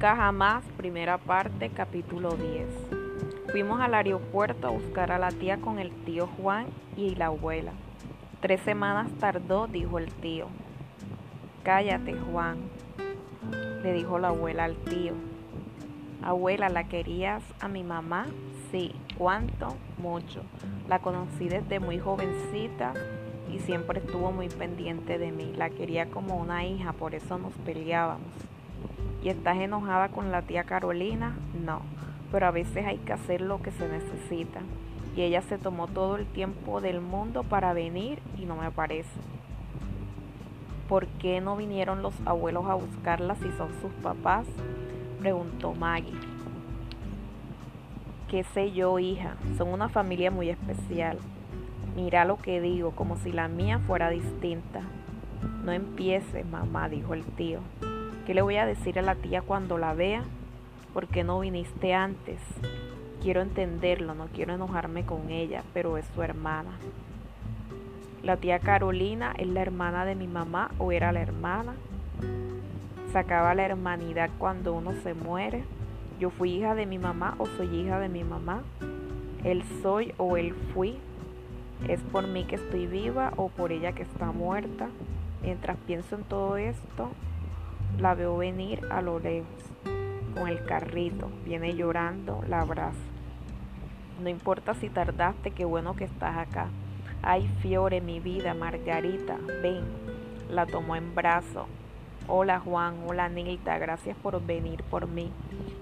Nunca 0.00 0.16
jamás, 0.16 0.64
primera 0.78 1.18
parte, 1.18 1.68
capítulo 1.68 2.34
10. 2.34 2.66
Fuimos 3.52 3.82
al 3.82 3.92
aeropuerto 3.92 4.66
a 4.66 4.70
buscar 4.70 5.12
a 5.12 5.18
la 5.18 5.28
tía 5.28 5.58
con 5.58 5.78
el 5.78 5.90
tío 5.90 6.26
Juan 6.26 6.68
y 6.96 7.16
la 7.16 7.26
abuela. 7.26 7.72
Tres 8.40 8.62
semanas 8.62 9.10
tardó, 9.20 9.66
dijo 9.66 9.98
el 9.98 10.10
tío. 10.10 10.46
Cállate, 11.64 12.14
Juan, 12.14 12.60
le 13.82 13.92
dijo 13.92 14.18
la 14.18 14.28
abuela 14.28 14.64
al 14.64 14.76
tío. 14.76 15.12
Abuela, 16.22 16.70
¿la 16.70 16.84
querías 16.84 17.42
a 17.60 17.68
mi 17.68 17.84
mamá? 17.84 18.24
Sí. 18.70 18.94
¿Cuánto? 19.18 19.76
Mucho. 19.98 20.40
La 20.88 21.00
conocí 21.00 21.50
desde 21.50 21.78
muy 21.78 21.98
jovencita 21.98 22.94
y 23.52 23.58
siempre 23.58 24.00
estuvo 24.00 24.32
muy 24.32 24.48
pendiente 24.48 25.18
de 25.18 25.30
mí. 25.30 25.52
La 25.54 25.68
quería 25.68 26.08
como 26.08 26.36
una 26.36 26.64
hija, 26.64 26.94
por 26.94 27.14
eso 27.14 27.36
nos 27.36 27.52
peleábamos. 27.66 28.49
¿Y 29.22 29.28
estás 29.28 29.58
enojada 29.58 30.08
con 30.08 30.30
la 30.32 30.42
tía 30.42 30.64
Carolina? 30.64 31.36
No, 31.64 31.82
pero 32.32 32.46
a 32.46 32.50
veces 32.50 32.86
hay 32.86 32.98
que 32.98 33.12
hacer 33.12 33.40
lo 33.40 33.60
que 33.60 33.70
se 33.70 33.86
necesita. 33.88 34.60
Y 35.16 35.22
ella 35.22 35.42
se 35.42 35.58
tomó 35.58 35.88
todo 35.88 36.16
el 36.16 36.26
tiempo 36.26 36.80
del 36.80 37.00
mundo 37.00 37.42
para 37.42 37.72
venir 37.72 38.20
y 38.38 38.46
no 38.46 38.56
me 38.56 38.70
parece. 38.70 39.10
¿Por 40.88 41.06
qué 41.06 41.40
no 41.40 41.56
vinieron 41.56 42.02
los 42.02 42.14
abuelos 42.24 42.66
a 42.66 42.74
buscarla 42.74 43.34
si 43.36 43.50
son 43.52 43.68
sus 43.80 43.92
papás? 44.02 44.46
Preguntó 45.20 45.74
Maggie. 45.74 46.18
¿Qué 48.28 48.44
sé 48.44 48.72
yo, 48.72 48.98
hija? 48.98 49.36
Son 49.58 49.68
una 49.68 49.88
familia 49.88 50.30
muy 50.30 50.50
especial. 50.50 51.18
Mira 51.96 52.24
lo 52.24 52.38
que 52.38 52.60
digo, 52.60 52.92
como 52.92 53.16
si 53.16 53.32
la 53.32 53.48
mía 53.48 53.80
fuera 53.86 54.08
distinta. 54.08 54.82
No 55.64 55.72
empieces, 55.72 56.46
mamá, 56.46 56.88
dijo 56.88 57.12
el 57.12 57.24
tío. 57.24 57.60
¿Qué 58.30 58.34
le 58.34 58.42
voy 58.42 58.58
a 58.58 58.64
decir 58.64 58.96
a 58.96 59.02
la 59.02 59.16
tía 59.16 59.42
cuando 59.42 59.76
la 59.76 59.92
vea? 59.92 60.22
¿Por 60.94 61.08
qué 61.08 61.24
no 61.24 61.40
viniste 61.40 61.94
antes? 61.94 62.38
Quiero 63.20 63.40
entenderlo, 63.40 64.14
no 64.14 64.28
quiero 64.28 64.54
enojarme 64.54 65.04
con 65.04 65.30
ella, 65.30 65.64
pero 65.74 65.96
es 65.98 66.06
su 66.14 66.22
hermana. 66.22 66.70
La 68.22 68.36
tía 68.36 68.60
Carolina 68.60 69.34
es 69.36 69.48
la 69.48 69.62
hermana 69.62 70.04
de 70.04 70.14
mi 70.14 70.28
mamá 70.28 70.70
o 70.78 70.92
era 70.92 71.10
la 71.10 71.22
hermana. 71.22 71.74
Sacaba 73.12 73.52
la 73.56 73.64
hermanidad 73.64 74.30
cuando 74.38 74.74
uno 74.74 74.92
se 75.02 75.12
muere. 75.12 75.64
Yo 76.20 76.30
fui 76.30 76.52
hija 76.52 76.76
de 76.76 76.86
mi 76.86 77.00
mamá 77.00 77.34
o 77.38 77.46
soy 77.46 77.66
hija 77.80 77.98
de 77.98 78.08
mi 78.08 78.22
mamá. 78.22 78.62
Él 79.42 79.64
soy 79.82 80.14
o 80.18 80.36
él 80.36 80.54
fui. 80.72 80.98
Es 81.88 82.00
por 82.00 82.28
mí 82.28 82.44
que 82.44 82.54
estoy 82.54 82.86
viva 82.86 83.32
o 83.34 83.48
por 83.48 83.72
ella 83.72 83.90
que 83.90 84.04
está 84.04 84.26
muerta. 84.26 84.88
Mientras 85.42 85.76
pienso 85.78 86.14
en 86.14 86.22
todo 86.22 86.58
esto, 86.58 87.10
la 87.98 88.14
veo 88.14 88.36
venir 88.36 88.86
a 88.90 89.02
lo 89.02 89.18
lejos, 89.18 89.48
con 90.34 90.48
el 90.48 90.64
carrito, 90.64 91.30
viene 91.44 91.74
llorando, 91.74 92.42
la 92.48 92.60
abrazo. 92.60 92.98
No 94.22 94.28
importa 94.28 94.74
si 94.74 94.88
tardaste, 94.88 95.50
qué 95.50 95.64
bueno 95.64 95.96
que 95.96 96.04
estás 96.04 96.36
acá. 96.36 96.68
Ay, 97.22 97.48
Fiore, 97.60 98.00
mi 98.00 98.20
vida, 98.20 98.54
Margarita, 98.54 99.36
ven. 99.62 99.84
La 100.48 100.66
tomó 100.66 100.96
en 100.96 101.14
brazo. 101.14 101.66
Hola 102.26 102.60
Juan, 102.60 102.96
hola 103.06 103.28
Nilda, 103.28 103.78
gracias 103.78 104.16
por 104.16 104.44
venir 104.44 104.82
por 104.84 105.06
mí. 105.06 105.32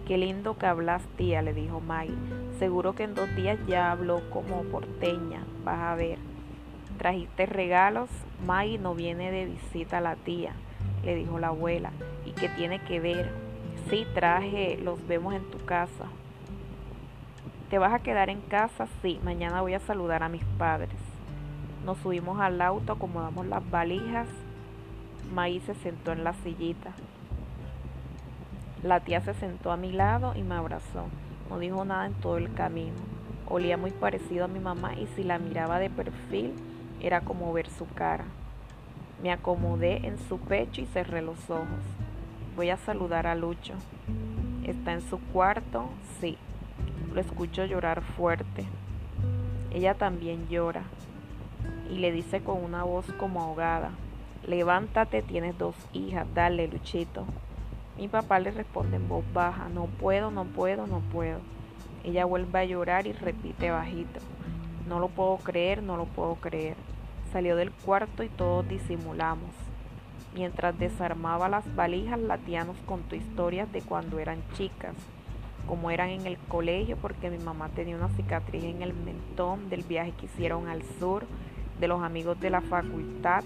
Qué 0.06 0.16
lindo 0.16 0.56
que 0.56 0.66
hablas, 0.66 1.02
tía, 1.16 1.42
le 1.42 1.52
dijo 1.52 1.80
Maggie. 1.80 2.14
Seguro 2.58 2.94
que 2.94 3.04
en 3.04 3.14
dos 3.14 3.34
días 3.36 3.58
ya 3.66 3.90
habló 3.90 4.28
como 4.30 4.62
porteña, 4.62 5.44
vas 5.64 5.80
a 5.80 5.94
ver. 5.94 6.18
¿Trajiste 6.96 7.46
regalos? 7.46 8.08
Maggie 8.46 8.78
no 8.78 8.94
viene 8.94 9.30
de 9.30 9.46
visita 9.46 9.98
a 9.98 10.00
la 10.00 10.16
tía 10.16 10.52
le 11.08 11.14
dijo 11.14 11.38
la 11.38 11.48
abuela. 11.48 11.90
¿Y 12.26 12.32
qué 12.32 12.50
tiene 12.50 12.80
que 12.80 13.00
ver? 13.00 13.30
Sí, 13.88 14.06
traje, 14.12 14.76
los 14.76 15.06
vemos 15.08 15.32
en 15.32 15.50
tu 15.50 15.64
casa. 15.64 16.04
¿Te 17.70 17.78
vas 17.78 17.94
a 17.94 18.00
quedar 18.00 18.28
en 18.28 18.42
casa? 18.42 18.86
Sí, 19.00 19.18
mañana 19.24 19.62
voy 19.62 19.72
a 19.72 19.80
saludar 19.80 20.22
a 20.22 20.28
mis 20.28 20.44
padres. 20.58 20.98
Nos 21.86 21.96
subimos 21.98 22.38
al 22.40 22.60
auto, 22.60 22.92
acomodamos 22.92 23.46
las 23.46 23.68
valijas. 23.70 24.28
Maíz 25.32 25.62
se 25.62 25.74
sentó 25.76 26.12
en 26.12 26.24
la 26.24 26.34
sillita. 26.34 26.90
La 28.82 29.00
tía 29.00 29.22
se 29.22 29.32
sentó 29.32 29.72
a 29.72 29.78
mi 29.78 29.92
lado 29.92 30.34
y 30.36 30.42
me 30.42 30.56
abrazó. 30.56 31.06
No 31.48 31.58
dijo 31.58 31.86
nada 31.86 32.04
en 32.04 32.14
todo 32.14 32.36
el 32.36 32.52
camino. 32.52 32.96
Olía 33.46 33.78
muy 33.78 33.92
parecido 33.92 34.44
a 34.44 34.48
mi 34.48 34.60
mamá 34.60 34.94
y 34.94 35.06
si 35.16 35.24
la 35.24 35.38
miraba 35.38 35.78
de 35.78 35.88
perfil 35.88 36.52
era 37.00 37.22
como 37.22 37.50
ver 37.54 37.70
su 37.70 37.86
cara. 37.86 38.26
Me 39.22 39.32
acomodé 39.32 40.06
en 40.06 40.16
su 40.28 40.38
pecho 40.38 40.80
y 40.80 40.86
cerré 40.86 41.22
los 41.22 41.50
ojos. 41.50 41.66
Voy 42.54 42.70
a 42.70 42.76
saludar 42.76 43.26
a 43.26 43.34
Lucho. 43.34 43.74
¿Está 44.64 44.92
en 44.92 45.02
su 45.02 45.18
cuarto? 45.18 45.88
Sí. 46.20 46.38
Lo 47.12 47.20
escucho 47.20 47.64
llorar 47.64 48.02
fuerte. 48.02 48.66
Ella 49.72 49.94
también 49.94 50.48
llora. 50.48 50.84
Y 51.90 51.98
le 51.98 52.12
dice 52.12 52.42
con 52.42 52.62
una 52.62 52.84
voz 52.84 53.06
como 53.18 53.42
ahogada, 53.42 53.90
levántate, 54.46 55.22
tienes 55.22 55.56
dos 55.58 55.74
hijas, 55.92 56.26
dale, 56.34 56.68
Luchito. 56.68 57.24
Mi 57.96 58.08
papá 58.08 58.38
le 58.38 58.50
responde 58.50 58.96
en 58.96 59.08
voz 59.08 59.24
baja, 59.32 59.68
no 59.68 59.86
puedo, 59.86 60.30
no 60.30 60.44
puedo, 60.44 60.86
no 60.86 61.00
puedo. 61.00 61.40
Ella 62.04 62.24
vuelve 62.24 62.58
a 62.58 62.64
llorar 62.64 63.06
y 63.06 63.12
repite 63.12 63.70
bajito, 63.70 64.20
no 64.86 65.00
lo 65.00 65.08
puedo 65.08 65.38
creer, 65.38 65.82
no 65.82 65.96
lo 65.96 66.04
puedo 66.04 66.36
creer. 66.36 66.76
Salió 67.32 67.56
del 67.56 67.70
cuarto 67.70 68.22
y 68.22 68.28
todos 68.28 68.66
disimulamos. 68.66 69.50
Mientras 70.34 70.78
desarmaba 70.78 71.48
las 71.48 71.74
valijas, 71.74 72.18
la 72.18 72.38
tía 72.38 72.64
nos 72.64 72.76
contó 72.86 73.16
historias 73.16 73.70
de 73.72 73.82
cuando 73.82 74.18
eran 74.18 74.42
chicas, 74.54 74.94
como 75.66 75.90
eran 75.90 76.08
en 76.10 76.26
el 76.26 76.38
colegio, 76.38 76.96
porque 76.96 77.28
mi 77.28 77.38
mamá 77.38 77.68
tenía 77.68 77.96
una 77.96 78.08
cicatriz 78.10 78.64
en 78.64 78.82
el 78.82 78.94
mentón 78.94 79.68
del 79.68 79.82
viaje 79.82 80.12
que 80.12 80.26
hicieron 80.26 80.68
al 80.68 80.82
sur, 80.98 81.26
de 81.80 81.88
los 81.88 82.02
amigos 82.02 82.40
de 82.40 82.50
la 82.50 82.62
facultad, 82.62 83.44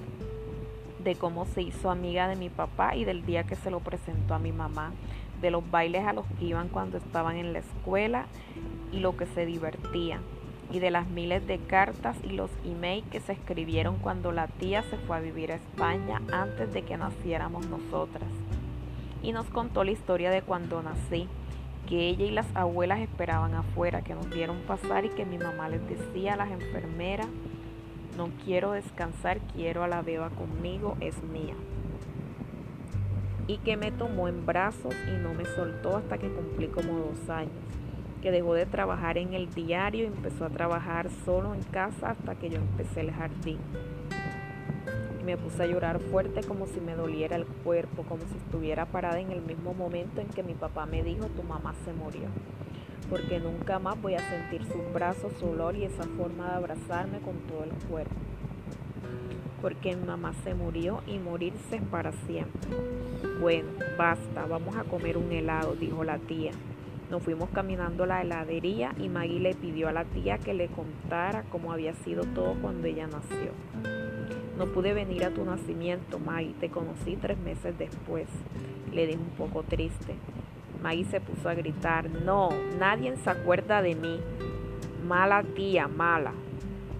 de 1.02 1.16
cómo 1.16 1.44
se 1.46 1.62
hizo 1.62 1.90
amiga 1.90 2.28
de 2.28 2.36
mi 2.36 2.50
papá 2.50 2.94
y 2.94 3.04
del 3.04 3.26
día 3.26 3.44
que 3.44 3.56
se 3.56 3.70
lo 3.70 3.80
presentó 3.80 4.34
a 4.34 4.38
mi 4.38 4.52
mamá, 4.52 4.92
de 5.40 5.50
los 5.50 5.68
bailes 5.68 6.06
a 6.06 6.12
los 6.12 6.26
que 6.38 6.44
iban 6.44 6.68
cuando 6.68 6.98
estaban 6.98 7.36
en 7.36 7.52
la 7.52 7.58
escuela 7.58 8.26
y 8.92 9.00
lo 9.00 9.16
que 9.16 9.26
se 9.26 9.44
divertían 9.44 10.22
y 10.72 10.78
de 10.78 10.90
las 10.90 11.06
miles 11.08 11.46
de 11.46 11.58
cartas 11.58 12.16
y 12.24 12.30
los 12.30 12.50
emails 12.64 13.06
que 13.10 13.20
se 13.20 13.32
escribieron 13.32 13.96
cuando 13.98 14.32
la 14.32 14.46
tía 14.46 14.82
se 14.84 14.96
fue 14.96 15.18
a 15.18 15.20
vivir 15.20 15.52
a 15.52 15.56
España 15.56 16.22
antes 16.32 16.72
de 16.72 16.82
que 16.82 16.96
naciéramos 16.96 17.66
nosotras. 17.66 18.28
Y 19.22 19.32
nos 19.32 19.46
contó 19.48 19.84
la 19.84 19.90
historia 19.90 20.30
de 20.30 20.40
cuando 20.40 20.82
nací, 20.82 21.28
que 21.86 22.08
ella 22.08 22.24
y 22.24 22.30
las 22.30 22.46
abuelas 22.54 23.00
esperaban 23.00 23.54
afuera, 23.54 24.00
que 24.02 24.14
nos 24.14 24.30
vieron 24.30 24.62
pasar 24.62 25.04
y 25.04 25.10
que 25.10 25.26
mi 25.26 25.36
mamá 25.36 25.68
les 25.68 25.86
decía 25.86 26.34
a 26.34 26.36
las 26.36 26.50
enfermeras, 26.50 27.28
no 28.16 28.30
quiero 28.44 28.72
descansar, 28.72 29.40
quiero 29.54 29.84
a 29.84 29.88
la 29.88 30.00
beba 30.00 30.30
conmigo, 30.30 30.96
es 31.00 31.22
mía. 31.22 31.54
Y 33.46 33.58
que 33.58 33.76
me 33.76 33.92
tomó 33.92 34.26
en 34.26 34.46
brazos 34.46 34.94
y 35.06 35.22
no 35.22 35.34
me 35.34 35.44
soltó 35.44 35.98
hasta 35.98 36.16
que 36.16 36.32
cumplí 36.32 36.68
como 36.68 36.94
dos 36.94 37.28
años 37.28 37.52
que 38.22 38.30
dejó 38.30 38.54
de 38.54 38.66
trabajar 38.66 39.18
en 39.18 39.34
el 39.34 39.52
diario 39.52 40.04
y 40.04 40.06
empezó 40.06 40.44
a 40.44 40.50
trabajar 40.50 41.10
solo 41.24 41.54
en 41.54 41.62
casa 41.64 42.10
hasta 42.10 42.36
que 42.36 42.48
yo 42.48 42.56
empecé 42.56 43.00
el 43.00 43.10
jardín. 43.10 43.58
Y 45.20 45.24
me 45.24 45.36
puse 45.36 45.64
a 45.64 45.66
llorar 45.66 45.98
fuerte 45.98 46.42
como 46.42 46.66
si 46.66 46.80
me 46.80 46.94
doliera 46.94 47.36
el 47.36 47.44
cuerpo, 47.44 48.04
como 48.04 48.22
si 48.22 48.36
estuviera 48.36 48.86
parada 48.86 49.18
en 49.20 49.32
el 49.32 49.42
mismo 49.42 49.74
momento 49.74 50.20
en 50.20 50.28
que 50.28 50.44
mi 50.44 50.54
papá 50.54 50.86
me 50.86 51.02
dijo 51.02 51.26
tu 51.26 51.42
mamá 51.42 51.74
se 51.84 51.92
murió. 51.92 52.28
Porque 53.10 53.40
nunca 53.40 53.78
más 53.80 54.00
voy 54.00 54.14
a 54.14 54.20
sentir 54.20 54.64
sus 54.64 54.92
brazos, 54.94 55.32
su 55.38 55.48
olor 55.48 55.76
y 55.76 55.84
esa 55.84 56.04
forma 56.04 56.48
de 56.48 56.54
abrazarme 56.54 57.18
con 57.18 57.36
todo 57.48 57.64
el 57.64 57.72
cuerpo. 57.88 58.14
Porque 59.60 59.96
mi 59.96 60.06
mamá 60.06 60.32
se 60.44 60.54
murió 60.54 61.02
y 61.06 61.18
morirse 61.18 61.76
es 61.76 61.82
para 61.82 62.12
siempre. 62.12 62.70
Bueno, 63.40 63.68
basta, 63.98 64.46
vamos 64.46 64.76
a 64.76 64.84
comer 64.84 65.18
un 65.18 65.30
helado, 65.30 65.74
dijo 65.74 66.04
la 66.04 66.18
tía. 66.18 66.52
Nos 67.10 67.22
fuimos 67.22 67.50
caminando 67.50 68.04
a 68.04 68.06
la 68.06 68.22
heladería 68.22 68.94
y 68.98 69.08
Maggie 69.08 69.40
le 69.40 69.54
pidió 69.54 69.88
a 69.88 69.92
la 69.92 70.04
tía 70.04 70.38
que 70.38 70.54
le 70.54 70.68
contara 70.68 71.44
cómo 71.50 71.72
había 71.72 71.94
sido 71.94 72.24
todo 72.24 72.54
cuando 72.60 72.86
ella 72.86 73.06
nació. 73.06 73.52
No 74.56 74.66
pude 74.66 74.94
venir 74.94 75.24
a 75.24 75.30
tu 75.30 75.44
nacimiento, 75.44 76.18
Maggie, 76.18 76.54
te 76.60 76.68
conocí 76.70 77.16
tres 77.16 77.38
meses 77.38 77.76
después, 77.78 78.28
le 78.92 79.06
dijo 79.06 79.20
un 79.20 79.30
poco 79.30 79.62
triste. 79.62 80.14
Maggie 80.82 81.04
se 81.04 81.20
puso 81.20 81.48
a 81.48 81.54
gritar, 81.54 82.10
no, 82.10 82.50
nadie 82.78 83.16
se 83.16 83.30
acuerda 83.30 83.82
de 83.82 83.94
mí. 83.94 84.20
Mala 85.06 85.42
tía, 85.42 85.88
mala. 85.88 86.32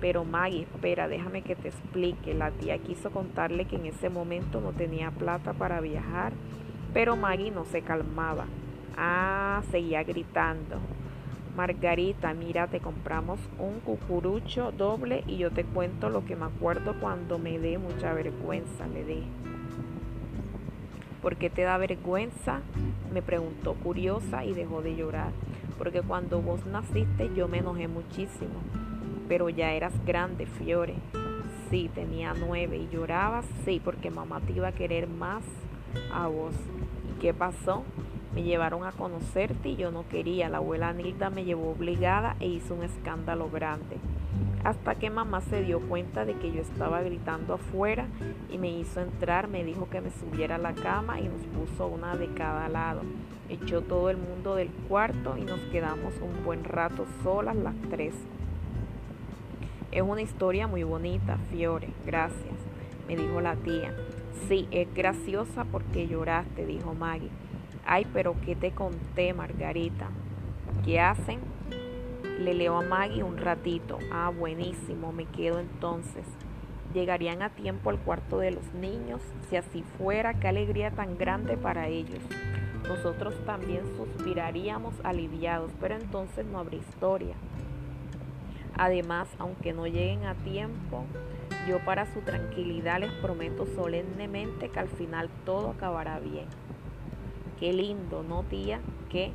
Pero 0.01 0.25
Maggie, 0.25 0.63
espera, 0.63 1.09
déjame 1.09 1.43
que 1.43 1.55
te 1.55 1.69
explique. 1.69 2.35
La 2.35 2.51
tía 2.51 2.79
quiso 2.79 3.11
contarle 3.11 3.67
que 3.67 3.77
en 3.77 3.87
ese 3.87 4.09
momento 4.09 4.61
no 4.61 4.73
tenía 4.73 5.11
plata 5.11 5.53
para 5.53 5.81
viajar, 5.81 6.33
pero 6.93 7.17
Maggie 7.17 7.51
no 7.51 7.65
se 7.65 7.83
calmaba. 7.83 8.47
Ah, 8.97 9.63
seguía 9.71 10.03
gritando. 10.03 10.77
Margarita, 11.57 12.33
mira, 12.33 12.67
te 12.67 12.81
compramos 12.81 13.39
un 13.59 13.81
cucurucho 13.81 14.73
doble 14.73 15.23
y 15.27 15.37
yo 15.37 15.51
te 15.51 15.65
cuento 15.65 16.09
lo 16.09 16.25
que 16.25 16.35
me 16.35 16.47
acuerdo 16.47 16.95
cuando 16.99 17.39
me 17.39 17.59
dé 17.59 17.77
mucha 17.77 18.15
vergüenza, 18.15 18.87
le 18.87 19.05
dije. 19.05 19.29
¿Por 21.21 21.37
qué 21.37 21.51
te 21.51 21.63
da 21.63 21.77
vergüenza? 21.77 22.61
Me 23.13 23.23
preguntó 23.23 23.75
curiosa 23.75 24.45
y 24.45 24.55
dejó 24.55 24.83
de 24.83 24.97
llorar. 24.97 25.31
Porque 25.79 26.01
cuando 26.01 26.41
vos 26.41 26.65
naciste 26.67 27.31
yo 27.35 27.49
me 27.49 27.59
enojé 27.59 27.87
muchísimo. 27.87 28.61
Pero 29.29 29.49
ya 29.49 29.73
eras 29.73 29.93
grande, 30.05 30.47
Fiore. 30.47 30.95
Sí, 31.71 31.91
tenía 31.95 32.35
nueve 32.35 32.77
y 32.77 32.89
llorabas, 32.93 33.47
sí, 33.65 33.81
porque 33.83 34.11
mamá 34.11 34.41
te 34.41 34.53
iba 34.53 34.69
a 34.69 34.73
querer 34.73 35.07
más 35.07 35.45
a 36.13 36.27
vos. 36.27 36.55
¿Y 37.11 37.21
qué 37.21 37.33
pasó? 37.33 37.85
Me 38.35 38.43
llevaron 38.43 38.85
a 38.85 38.93
conocerte 38.93 39.71
y 39.71 39.77
yo 39.77 39.91
no 39.91 40.09
quería. 40.09 40.49
La 40.49 40.59
abuela 40.59 40.93
Nilda 40.93 41.29
me 41.29 41.45
llevó 41.45 41.71
obligada 41.71 42.37
e 42.41 42.47
hizo 42.47 42.75
un 42.75 42.83
escándalo 42.83 43.51
grande. 43.51 43.99
Hasta 44.65 44.95
que 44.95 45.11
mamá 45.11 45.41
se 45.41 45.63
dio 45.63 45.81
cuenta 45.81 46.25
de 46.25 46.35
que 46.35 46.53
yo 46.53 46.63
estaba 46.63 47.03
gritando 47.03 47.55
afuera 47.55 48.07
y 48.49 48.59
me 48.59 48.71
hizo 48.71 49.01
entrar, 49.01 49.49
me 49.49 49.65
dijo 49.65 49.89
que 49.91 50.01
me 50.01 50.11
subiera 50.11 50.55
a 50.55 50.59
la 50.59 50.73
cama 50.73 51.21
y 51.21 51.25
nos 51.25 51.43
puso 51.43 51.89
una 51.89 52.17
de 52.17 52.33
cada 52.33 52.69
lado. 52.69 53.03
Echó 53.49 53.83
todo 53.83 54.09
el 54.09 54.17
mundo 54.17 54.55
del 54.55 54.69
cuarto 54.89 55.37
y 55.37 55.43
nos 55.43 55.61
quedamos 55.73 56.15
un 56.23 56.45
buen 56.45 56.65
rato 56.65 57.05
solas 57.23 57.57
las 57.57 57.75
tres. 57.91 58.15
Es 59.91 60.03
una 60.03 60.23
historia 60.23 60.67
muy 60.67 60.85
bonita, 60.85 61.37
Fiore, 61.51 61.89
gracias, 62.07 62.55
me 63.09 63.17
dijo 63.17 63.43
la 63.43 63.57
tía. 63.57 63.95
Sí, 64.49 64.67
es 64.71 64.93
graciosa 64.95 65.65
porque 65.65 66.07
lloraste, 66.07 66.65
dijo 66.65 66.95
Maggie. 66.95 67.29
Ay, 67.85 68.07
pero 68.13 68.37
¿qué 68.45 68.55
te 68.55 68.71
conté, 68.71 69.35
Margarita? 69.35 70.09
¿Qué 70.85 71.01
hacen? 71.01 71.41
Le 72.39 72.55
leo 72.55 72.77
a 72.77 72.83
Maggie 72.83 73.23
un 73.23 73.37
ratito. 73.37 73.99
Ah, 74.13 74.31
buenísimo, 74.31 75.13
me 75.13 75.27
quedo 75.27 75.59
entonces. 75.59 76.25
Llegarían 76.95 77.43
a 77.43 77.51
tiempo 77.51 77.91
al 77.91 77.99
cuarto 77.99 78.39
de 78.39 78.53
los 78.53 78.73
niños. 78.75 79.21
Si 79.49 79.57
así 79.57 79.85
fuera, 79.99 80.35
qué 80.35 80.49
alegría 80.49 80.91
tan 80.91 81.19
grande 81.19 81.57
para 81.57 81.89
ellos. 81.89 82.21
Nosotros 82.87 83.35
también 83.47 83.83
suspiraríamos 83.97 84.95
aliviados, 85.03 85.73
pero 85.81 85.97
entonces 85.97 86.45
no 86.47 86.59
habría 86.59 86.81
historia. 86.81 87.35
Además, 88.77 89.29
aunque 89.39 89.73
no 89.73 89.87
lleguen 89.87 90.25
a 90.25 90.35
tiempo, 90.35 91.05
yo 91.69 91.79
para 91.85 92.13
su 92.13 92.21
tranquilidad 92.21 93.01
les 93.01 93.13
prometo 93.13 93.67
solemnemente 93.67 94.69
que 94.69 94.79
al 94.79 94.89
final 94.89 95.29
todo 95.45 95.71
acabará 95.71 96.19
bien. 96.19 96.47
Qué 97.63 97.73
lindo, 97.73 98.25
¿no, 98.25 98.43
tía? 98.43 98.81
Que, 99.09 99.31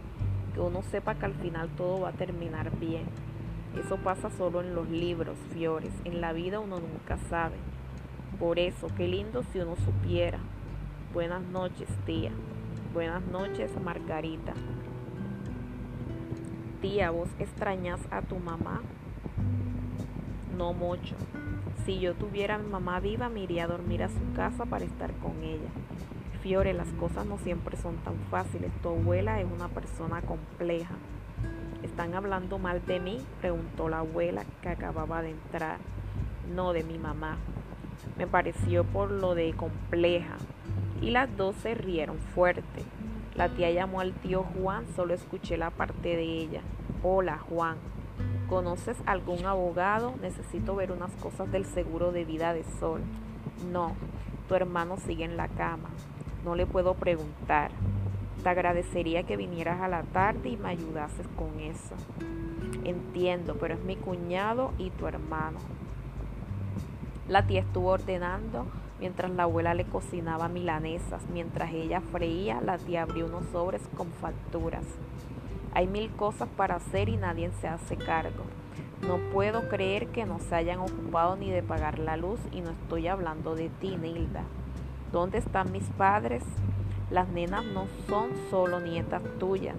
que 0.54 0.60
uno 0.60 0.82
sepa 0.82 1.16
que 1.16 1.26
al 1.26 1.36
final 1.36 1.70
todo 1.78 2.02
va 2.02 2.10
a 2.10 2.12
terminar 2.12 2.78
bien. 2.78 3.06
Eso 3.80 3.96
pasa 3.96 4.30
solo 4.30 4.60
en 4.60 4.76
los 4.76 4.90
libros, 4.90 5.38
Fiores. 5.54 5.94
En 6.04 6.20
la 6.20 6.34
vida 6.34 6.60
uno 6.60 6.82
nunca 6.82 7.18
sabe. 7.30 7.56
Por 8.38 8.60
eso, 8.60 8.90
qué 8.98 9.08
lindo 9.08 9.44
si 9.44 9.60
uno 9.60 9.78
supiera. 9.78 10.40
Buenas 11.14 11.42
noches, 11.42 11.88
tía. 12.06 12.32
Buenas 12.94 13.26
noches, 13.28 13.72
Margarita. 13.82 14.54
Tía, 16.82 17.12
¿vos 17.12 17.30
extrañas 17.40 18.02
a 18.12 18.24
tu 18.24 18.40
mamá? 18.40 18.82
No 20.58 20.74
mucho. 20.74 21.16
Si 21.86 22.02
yo 22.02 22.14
tuviera 22.14 22.56
a 22.56 22.58
mi 22.58 22.68
mamá 22.70 23.00
viva, 23.00 23.30
me 23.30 23.44
iría 23.44 23.64
a 23.64 23.68
dormir 23.68 24.04
a 24.04 24.10
su 24.10 24.34
casa 24.36 24.66
para 24.66 24.84
estar 24.84 25.14
con 25.14 25.42
ella. 25.44 25.70
Fiore, 26.42 26.74
las 26.74 26.88
cosas 26.94 27.26
no 27.26 27.38
siempre 27.38 27.78
son 27.78 27.98
tan 27.98 28.16
fáciles. 28.32 28.72
Tu 28.82 28.90
abuela 28.90 29.40
es 29.42 29.48
una 29.52 29.68
persona 29.68 30.22
compleja. 30.22 30.96
¿Están 31.84 32.14
hablando 32.14 32.58
mal 32.60 32.86
de 32.86 33.00
mí? 33.00 33.26
preguntó 33.42 33.90
la 33.90 34.00
abuela 34.00 34.44
que 34.62 34.70
acababa 34.70 35.22
de 35.22 35.32
entrar. 35.32 35.80
No, 36.54 36.74
de 36.74 36.84
mi 36.84 36.98
mamá. 36.98 37.38
Me 38.18 38.28
pareció 38.28 38.84
por 38.84 39.12
lo 39.12 39.36
de 39.36 39.54
compleja. 39.54 40.38
Y 41.02 41.12
las 41.12 41.36
dos 41.38 41.56
se 41.58 41.76
rieron 41.76 42.18
fuerte. 42.18 42.84
La 43.36 43.50
tía 43.50 43.70
llamó 43.70 44.00
al 44.00 44.14
tío 44.14 44.44
Juan, 44.44 44.86
solo 44.96 45.14
escuché 45.14 45.58
la 45.58 45.70
parte 45.70 46.16
de 46.16 46.24
ella. 46.24 46.62
Hola, 47.04 47.38
Juan. 47.38 47.78
¿Conoces 48.50 48.98
algún 49.06 49.46
abogado? 49.46 50.16
Necesito 50.22 50.76
ver 50.76 50.92
unas 50.92 51.12
cosas 51.18 51.52
del 51.52 51.66
seguro 51.66 52.12
de 52.12 52.26
vida 52.26 52.54
de 52.54 52.64
Sol. 52.80 53.02
No, 53.72 53.94
tu 54.48 54.56
hermano 54.56 54.98
sigue 54.98 55.26
en 55.26 55.38
la 55.38 55.50
cama. 55.50 55.90
No 56.48 56.56
le 56.56 56.66
puedo 56.66 56.94
preguntar. 56.94 57.72
Te 58.42 58.48
agradecería 58.48 59.24
que 59.24 59.36
vinieras 59.36 59.82
a 59.82 59.90
la 59.90 60.04
tarde 60.04 60.48
y 60.48 60.56
me 60.56 60.70
ayudases 60.70 61.28
con 61.36 61.60
eso. 61.60 61.94
Entiendo, 62.86 63.58
pero 63.60 63.74
es 63.74 63.84
mi 63.84 63.98
cuñado 63.98 64.72
y 64.78 64.90
tu 64.92 65.08
hermano. 65.08 65.60
La 67.28 67.46
tía 67.46 67.60
estuvo 67.60 67.90
ordenando 67.90 68.66
mientras 69.02 69.30
la 69.32 69.44
abuela 69.44 69.74
le 69.74 69.84
cocinaba 69.84 70.48
milanesas. 70.48 71.22
Mientras 71.34 71.74
ella 71.74 72.00
freía, 72.00 72.62
la 72.62 72.78
tía 72.78 73.02
abrió 73.02 73.26
unos 73.26 73.44
sobres 73.52 73.82
con 73.98 74.08
facturas. 74.14 74.86
Hay 75.74 75.88
mil 75.88 76.10
cosas 76.12 76.48
para 76.56 76.76
hacer 76.76 77.10
y 77.10 77.18
nadie 77.18 77.52
se 77.60 77.68
hace 77.68 77.98
cargo. 77.98 78.46
No 79.06 79.18
puedo 79.34 79.68
creer 79.68 80.08
que 80.08 80.26
no 80.26 80.40
se 80.40 80.56
hayan 80.56 80.80
ocupado 80.80 81.36
ni 81.36 81.52
de 81.52 81.62
pagar 81.62 82.00
la 82.00 82.16
luz 82.16 82.40
y 82.54 82.62
no 82.62 82.70
estoy 82.70 83.10
hablando 83.10 83.54
de 83.54 83.68
ti, 83.68 83.98
Nilda. 83.98 84.46
¿Dónde 85.12 85.38
están 85.38 85.72
mis 85.72 85.86
padres? 85.98 86.44
Las 87.10 87.30
nenas 87.30 87.64
no 87.64 87.88
son 88.08 88.32
solo 88.50 88.82
nietas 88.82 89.22
tuyas. 89.40 89.78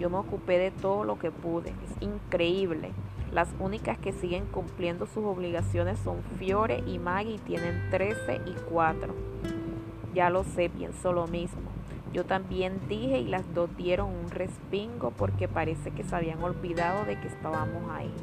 Yo 0.00 0.08
me 0.08 0.16
ocupé 0.16 0.58
de 0.58 0.70
todo 0.70 1.04
lo 1.04 1.18
que 1.18 1.30
pude. 1.30 1.70
Es 1.70 2.02
increíble. 2.02 2.92
Las 3.30 3.48
únicas 3.58 3.98
que 3.98 4.12
siguen 4.12 4.46
cumpliendo 4.46 5.04
sus 5.04 5.24
obligaciones 5.24 5.98
son 5.98 6.22
Fiore 6.38 6.82
y 6.86 6.98
Maggie 6.98 7.38
tienen 7.40 7.90
13 7.90 8.40
y 8.46 8.54
4. 8.70 9.14
Ya 10.14 10.30
lo 10.30 10.44
sé, 10.44 10.70
pienso 10.70 11.12
lo 11.12 11.26
mismo. 11.26 11.70
Yo 12.14 12.24
también 12.24 12.80
dije 12.88 13.18
y 13.18 13.26
las 13.26 13.52
dos 13.52 13.68
dieron 13.76 14.10
un 14.10 14.30
respingo 14.30 15.10
porque 15.10 15.46
parece 15.46 15.90
que 15.90 16.04
se 16.04 16.16
habían 16.16 16.42
olvidado 16.42 17.04
de 17.04 17.20
que 17.20 17.28
estábamos 17.28 17.90
ahí. 17.90 18.14